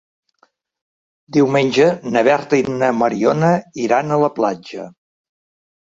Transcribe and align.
Diumenge 1.37 1.91
na 2.17 2.25
Berta 2.29 2.63
i 2.63 2.65
na 2.81 2.91
Mariona 3.05 3.55
iran 3.87 4.13
a 4.19 4.23
la 4.29 4.35
platja. 4.43 4.93